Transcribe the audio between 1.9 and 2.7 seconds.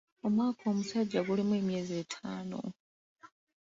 etaano.